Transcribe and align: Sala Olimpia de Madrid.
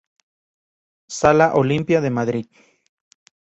Sala 1.19 1.53
Olimpia 1.53 2.01
de 2.01 2.09
Madrid. 2.09 2.47